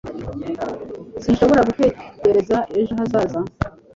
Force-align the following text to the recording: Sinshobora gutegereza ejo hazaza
Sinshobora 1.23 1.65
gutegereza 1.69 2.57
ejo 2.79 2.91
hazaza 2.99 3.39